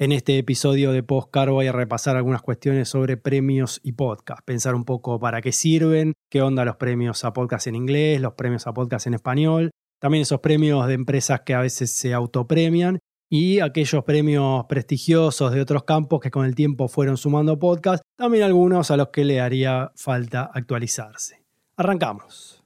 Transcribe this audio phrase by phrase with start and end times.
[0.00, 4.74] En este episodio de Postcar voy a repasar algunas cuestiones sobre premios y podcast, pensar
[4.74, 8.66] un poco para qué sirven, qué onda los premios a podcast en inglés, los premios
[8.66, 13.60] a podcast en español, también esos premios de empresas que a veces se autopremian y
[13.60, 18.90] aquellos premios prestigiosos de otros campos que con el tiempo fueron sumando podcast, también algunos
[18.90, 21.42] a los que le haría falta actualizarse.
[21.76, 22.64] Arrancamos.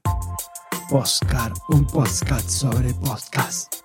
[0.88, 3.83] Postcar, un podcast sobre podcast.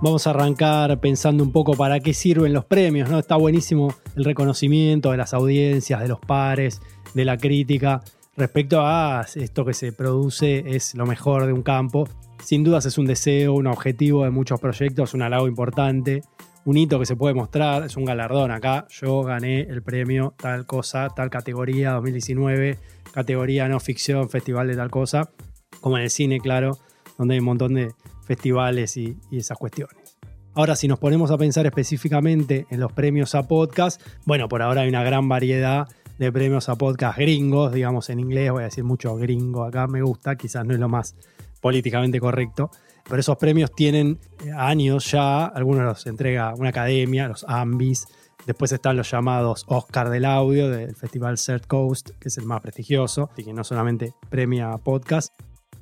[0.00, 3.18] Vamos a arrancar pensando un poco para qué sirven los premios, ¿no?
[3.18, 6.80] Está buenísimo el reconocimiento de las audiencias, de los pares,
[7.14, 8.02] de la crítica.
[8.36, 12.08] Respecto a esto que se produce es lo mejor de un campo.
[12.40, 16.22] Sin dudas es un deseo, un objetivo de muchos proyectos, un halago importante,
[16.64, 18.52] un hito que se puede mostrar, es un galardón.
[18.52, 22.78] Acá yo gané el premio tal cosa, tal categoría 2019,
[23.10, 25.32] categoría no ficción, festival de tal cosa,
[25.80, 26.78] como en el cine, claro,
[27.18, 30.18] donde hay un montón de festivales y, esas cuestiones.
[30.54, 34.82] Ahora, si nos ponemos a pensar específicamente en los premios a podcast, bueno, por ahora
[34.82, 35.86] hay una gran variedad
[36.18, 40.02] de premios a podcast gringos, digamos en inglés, voy a decir mucho gringo acá, me
[40.02, 41.14] gusta, quizás no es lo más
[41.60, 42.70] políticamente correcto,
[43.08, 44.18] pero esos premios tienen
[44.56, 48.08] años ya, algunos los entrega una academia, los AMBIS,
[48.46, 52.60] después están los llamados Oscar del Audio del Festival Third Coast, que es el más
[52.60, 55.32] prestigioso, y que no solamente premia podcast,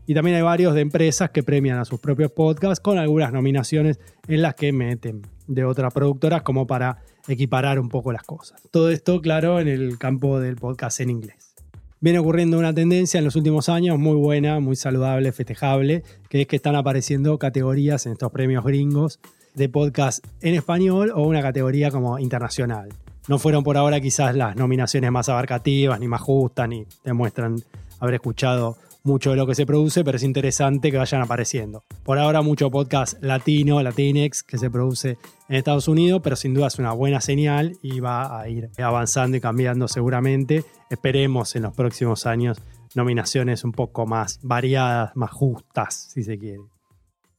[0.07, 3.99] y también hay varios de empresas que premian a sus propios podcasts con algunas nominaciones
[4.29, 8.63] en las que meten de otras productoras como para equiparar un poco las cosas.
[8.71, 11.55] Todo esto, claro, en el campo del podcast en inglés.
[11.99, 16.47] Viene ocurriendo una tendencia en los últimos años muy buena, muy saludable, festejable, que es
[16.47, 19.19] que están apareciendo categorías en estos premios gringos
[19.55, 22.91] de podcast en español o una categoría como internacional.
[23.29, 27.57] No fueron por ahora quizás las nominaciones más abarcativas, ni más justas, ni demuestran
[27.99, 31.85] haber escuchado mucho de lo que se produce, pero es interesante que vayan apareciendo.
[32.03, 35.17] Por ahora mucho podcast latino, latinex, que se produce
[35.49, 39.37] en Estados Unidos, pero sin duda es una buena señal y va a ir avanzando
[39.37, 40.65] y cambiando seguramente.
[40.91, 42.59] Esperemos en los próximos años
[42.95, 46.63] nominaciones un poco más variadas, más justas, si se quiere.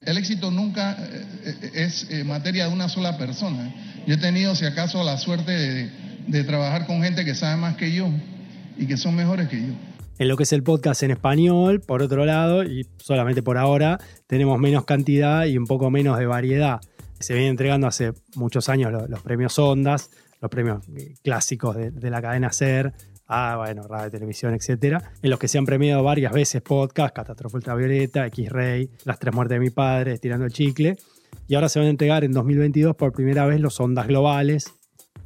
[0.01, 3.73] El éxito nunca eh, eh, es eh, materia de una sola persona.
[4.05, 5.91] Yo he tenido, si acaso, la suerte de,
[6.27, 8.09] de trabajar con gente que sabe más que yo
[8.77, 9.73] y que son mejores que yo
[10.19, 13.99] en lo que es el podcast en español, por otro lado, y solamente por ahora,
[14.25, 16.81] tenemos menos cantidad y un poco menos de variedad.
[17.19, 20.11] Se vienen entregando hace muchos años los, premios Ondas,
[20.41, 20.83] los premios
[21.23, 22.93] clásicos de, la cadena SER,
[23.27, 27.57] a bueno, radio, televisión, etcétera, en los que se han premiado varias veces podcast, Catástrofe
[27.57, 30.95] Ultravioleta, X-Ray, Las Tres Muertes de mi Padre, Tirando el Chicle.
[31.47, 34.73] Y ahora se van a entregar en 2022 por primera vez los Ondas Globales,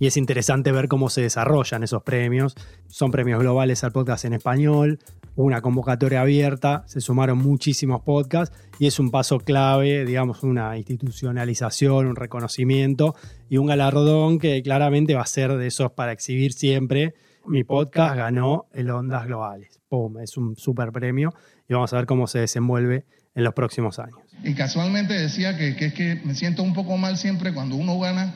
[0.01, 2.56] y es interesante ver cómo se desarrollan esos premios.
[2.88, 4.97] Son premios globales al podcast en español,
[5.35, 12.07] una convocatoria abierta, se sumaron muchísimos podcasts y es un paso clave, digamos, una institucionalización,
[12.07, 13.13] un reconocimiento
[13.47, 17.13] y un galardón que claramente va a ser de esos para exhibir siempre.
[17.45, 19.81] Mi podcast ganó el Ondas Globales.
[19.88, 20.17] ¡Pum!
[20.17, 21.31] Es un super premio
[21.69, 24.17] y vamos a ver cómo se desenvuelve en los próximos años.
[24.44, 28.00] Y casualmente decía que, que es que me siento un poco mal siempre cuando uno
[28.00, 28.34] gana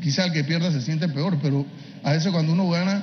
[0.00, 1.64] quizá el que pierda se siente peor, pero
[2.02, 3.02] a veces cuando uno gana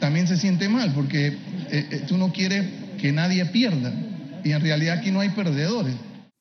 [0.00, 1.36] también se siente mal, porque eh,
[1.70, 2.66] eh, tú no quieres
[3.00, 3.92] que nadie pierda.
[4.44, 5.94] Y en realidad aquí no hay perdedores.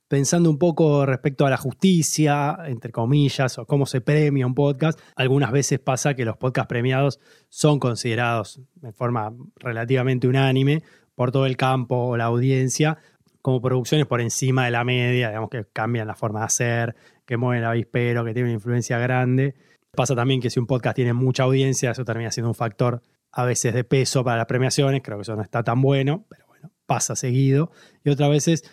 [0.07, 4.99] Pensando un poco respecto a la justicia, entre comillas, o cómo se premia un podcast,
[5.15, 7.19] algunas veces pasa que los podcasts premiados
[7.49, 10.83] son considerados de forma relativamente unánime
[11.15, 12.97] por todo el campo o la audiencia
[13.41, 16.95] como producciones por encima de la media, digamos que cambian la forma de hacer,
[17.25, 19.55] que mueven el avispero, que tienen una influencia grande.
[19.93, 23.43] Pasa también que si un podcast tiene mucha audiencia, eso termina siendo un factor a
[23.43, 25.01] veces de peso para las premiaciones.
[25.03, 27.71] Creo que eso no está tan bueno, pero bueno, pasa seguido.
[28.05, 28.63] Y otras veces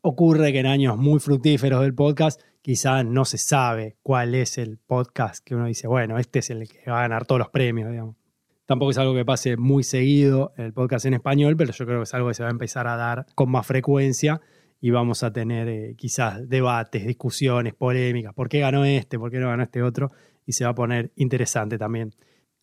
[0.00, 4.78] ocurre que en años muy fructíferos del podcast, quizá no se sabe cuál es el
[4.78, 7.90] podcast que uno dice, bueno, este es el que va a ganar todos los premios,
[7.90, 8.16] digamos.
[8.64, 12.04] Tampoco es algo que pase muy seguido el podcast en español, pero yo creo que
[12.04, 14.40] es algo que se va a empezar a dar con más frecuencia
[14.82, 18.34] y vamos a tener eh, quizás debates, discusiones, polémicas.
[18.34, 19.18] ¿Por qué ganó este?
[19.18, 20.12] ¿Por qué no ganó este otro?
[20.46, 22.14] y se va a poner interesante también.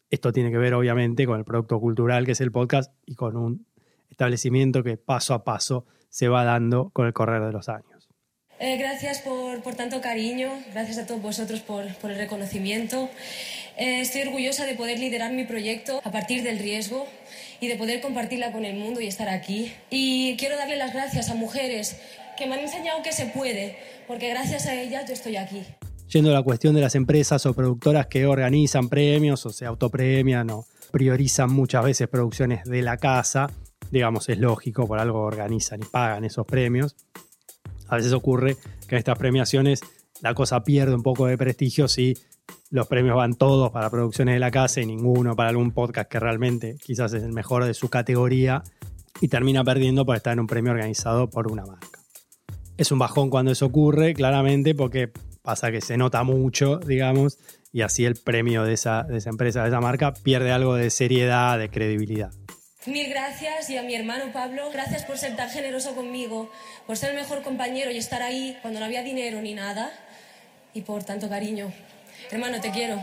[0.09, 3.35] Esto tiene que ver obviamente con el producto cultural que es el podcast y con
[3.38, 3.67] un
[4.09, 8.09] establecimiento que paso a paso se va dando con el correr de los años.
[8.59, 13.09] Eh, gracias por, por, tanto cariño, gracias a todos vosotros por, por el reconocimiento.
[13.79, 17.07] Eh, estoy orgullosa de poder liderar mi proyecto a partir del riesgo
[17.61, 19.71] y de poder compartirla con el mundo y estar aquí.
[19.89, 21.95] Y quiero darle las gracias a mujeres
[22.37, 25.63] que me han enseñado que se puede, porque gracias a ellas yo estoy aquí
[26.09, 30.49] yendo a la cuestión de las empresas o productoras que organizan premios o se autopremian
[30.49, 33.47] o priorizan muchas veces producciones de la casa,
[33.91, 36.95] digamos, es lógico, por algo organizan y pagan esos premios.
[37.87, 39.81] A veces ocurre que en estas premiaciones
[40.21, 42.17] la cosa pierde un poco de prestigio si
[42.69, 46.19] los premios van todos para producciones de la casa y ninguno para algún podcast que
[46.19, 48.63] realmente quizás es el mejor de su categoría
[49.21, 52.00] y termina perdiendo por estar en un premio organizado por una marca.
[52.77, 55.12] Es un bajón cuando eso ocurre, claramente, porque
[55.42, 57.39] pasa que se nota mucho, digamos,
[57.74, 60.89] y así el premio de esa, de esa empresa, de esa marca, pierde algo de
[60.89, 62.31] seriedad, de credibilidad.
[62.86, 66.50] Mil gracias y a mi hermano Pablo, gracias por ser tan generoso conmigo,
[66.88, 69.92] por ser el mejor compañero y estar ahí cuando no había dinero ni nada
[70.74, 71.74] y por tanto cariño.
[72.31, 72.98] Hermano, te quiero.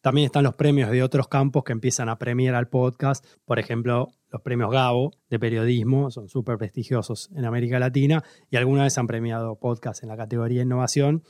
[0.00, 3.24] También están los premios de otros campos que empiezan a premiar al podcast.
[3.44, 8.84] Por ejemplo, los premios Gabo de periodismo son súper prestigiosos en América Latina y alguna
[8.84, 11.22] vez han premiado podcast en la categoría innovación.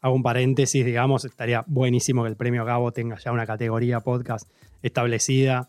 [0.00, 4.48] Hago un paréntesis, digamos, estaría buenísimo que el premio Gabo tenga ya una categoría podcast
[4.82, 5.68] establecida.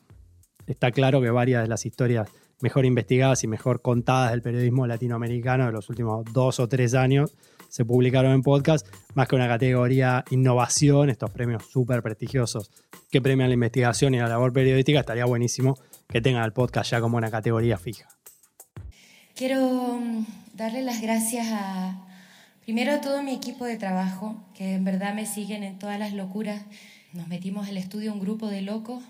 [0.65, 2.29] Está claro que varias de las historias
[2.61, 7.35] mejor investigadas y mejor contadas del periodismo latinoamericano de los últimos dos o tres años
[7.75, 12.71] se publicaron en podcast, más que una categoría innovación, estos premios súper prestigiosos
[13.11, 15.77] que premian la investigación y la labor periodística, estaría buenísimo
[16.07, 18.07] que tengan el podcast ya como una categoría fija.
[19.35, 22.07] Quiero mm, darle las gracias a,
[22.63, 26.13] primero a todo mi equipo de trabajo, que en verdad me siguen en todas las
[26.13, 26.63] locuras.
[27.11, 29.03] Nos metimos al estudio un grupo de locos,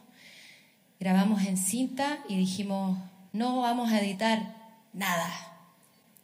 [1.00, 2.98] grabamos en cinta y dijimos,
[3.32, 4.56] no vamos a editar
[4.92, 5.55] nada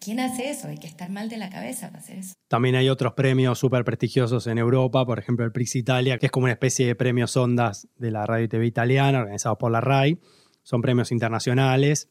[0.03, 0.67] ¿Quién hace eso?
[0.67, 2.33] Hay que estar mal de la cabeza para hacer eso.
[2.47, 6.31] También hay otros premios súper prestigiosos en Europa, por ejemplo el Prix Italia, que es
[6.31, 9.79] como una especie de premios ondas de la radio y TV italiana, organizados por la
[9.79, 10.17] RAI.
[10.63, 12.09] Son premios internacionales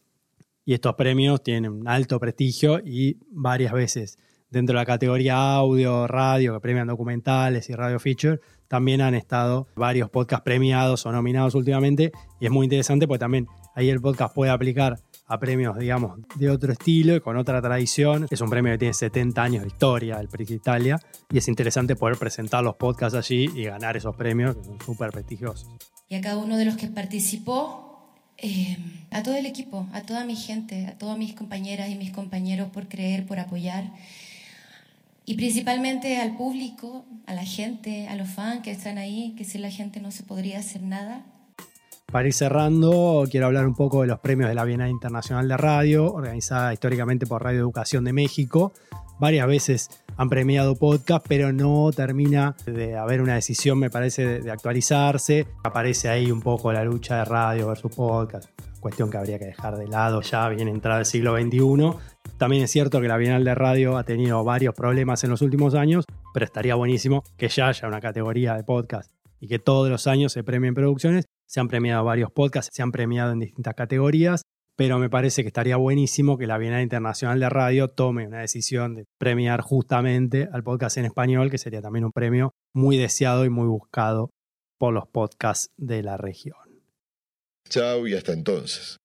[0.63, 4.17] y estos premios tienen un alto prestigio y varias veces
[4.49, 8.39] dentro de la categoría audio, radio, que premian documentales y radio feature,
[8.69, 13.47] también han estado varios podcasts premiados o nominados últimamente y es muy interesante porque también
[13.75, 14.97] ahí el podcast puede aplicar
[15.31, 18.27] a premios, digamos, de otro estilo y con otra tradición.
[18.29, 20.99] Es un premio que tiene 70 años de historia, el Prix Italia,
[21.31, 25.11] y es interesante poder presentar los podcasts allí y ganar esos premios que son súper
[25.11, 25.69] prestigiosos.
[26.09, 28.77] Y a cada uno de los que participó, eh,
[29.11, 32.69] a todo el equipo, a toda mi gente, a todas mis compañeras y mis compañeros
[32.71, 33.85] por creer, por apoyar.
[35.25, 39.61] Y principalmente al público, a la gente, a los fans que están ahí, que sin
[39.61, 41.23] la gente no se podría hacer nada.
[42.11, 45.55] Para ir cerrando, quiero hablar un poco de los premios de la Bienal Internacional de
[45.55, 48.73] Radio, organizada históricamente por Radio Educación de México.
[49.17, 54.51] Varias veces han premiado podcast, pero no termina de haber una decisión, me parece, de,
[54.51, 55.47] actualizarse.
[55.63, 58.49] Aparece ahí un poco la lucha de radio versus podcast,
[58.81, 61.97] cuestión que habría que dejar de lado ya bien entrada el siglo XXI.
[62.37, 65.75] También es cierto que la Bienal de Radio ha tenido varios problemas en los últimos
[65.75, 66.03] años,
[66.33, 69.09] pero estaría buenísimo que ya haya una categoría de podcast
[69.39, 72.93] y que todos los años se premien producciones se han premiado varios podcasts, se han
[72.93, 74.43] premiado en distintas categorías,
[74.77, 78.95] pero me parece que estaría buenísimo que la Bienal Internacional de Radio tome una decisión
[78.95, 83.49] de premiar justamente al podcast en español, que sería también un premio muy deseado y
[83.49, 84.29] muy buscado
[84.79, 86.55] por los podcasts de la región.
[87.67, 88.97] Chao y hasta entonces.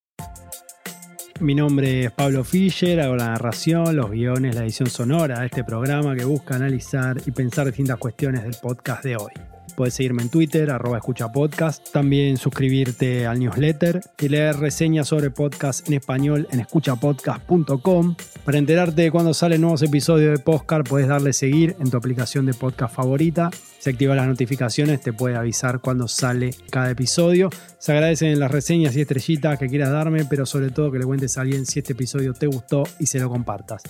[1.41, 5.65] Mi nombre es Pablo Fischer, hago la narración, los guiones, la edición sonora de este
[5.65, 9.33] programa que busca analizar y pensar distintas cuestiones del podcast de hoy.
[9.77, 11.01] Puedes seguirme en Twitter, arroba
[11.33, 11.91] podcast.
[11.93, 18.17] También suscribirte al newsletter y leer reseñas sobre podcast en español en escuchapodcast.com.
[18.45, 22.47] Para enterarte de cuando salen nuevos episodios de Postcard, puedes darle seguir en tu aplicación
[22.47, 23.51] de podcast favorita.
[23.79, 27.51] Si activas las notificaciones, te puede avisar cuando sale cada episodio.
[27.79, 31.37] Se agradecen las reseñas y estrellitas que quieras darme, pero sobre todo que le cuentes
[31.37, 33.83] a alguien si este episodio te gustó y se lo compartas.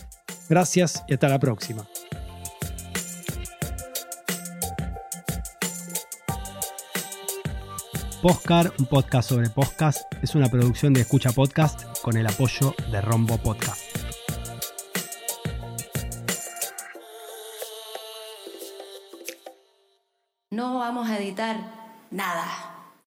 [0.49, 1.87] Gracias y hasta la próxima.
[8.26, 13.38] Un podcast sobre podcast, es una producción de Escucha Podcast con el apoyo de Rombo
[13.38, 13.83] Podcast.
[20.50, 21.56] No vamos a editar
[22.11, 22.75] nada.